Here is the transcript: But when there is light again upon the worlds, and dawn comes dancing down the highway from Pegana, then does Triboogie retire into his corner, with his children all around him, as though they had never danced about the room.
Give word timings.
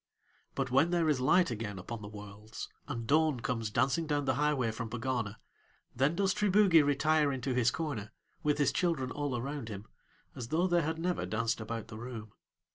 But 0.55 0.71
when 0.71 0.89
there 0.89 1.07
is 1.09 1.19
light 1.19 1.51
again 1.51 1.77
upon 1.77 2.01
the 2.01 2.07
worlds, 2.07 2.67
and 2.87 3.05
dawn 3.05 3.39
comes 3.41 3.69
dancing 3.69 4.07
down 4.07 4.25
the 4.25 4.33
highway 4.33 4.71
from 4.71 4.89
Pegana, 4.89 5.37
then 5.95 6.15
does 6.15 6.33
Triboogie 6.33 6.81
retire 6.83 7.31
into 7.31 7.53
his 7.53 7.69
corner, 7.69 8.11
with 8.41 8.57
his 8.57 8.71
children 8.71 9.11
all 9.11 9.37
around 9.37 9.69
him, 9.69 9.85
as 10.33 10.47
though 10.47 10.65
they 10.65 10.81
had 10.81 10.97
never 10.97 11.27
danced 11.27 11.61
about 11.61 11.89
the 11.89 11.99
room. 11.99 12.31